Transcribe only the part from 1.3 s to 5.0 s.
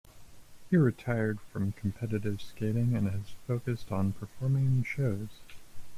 from competitive skating and has focused on performing in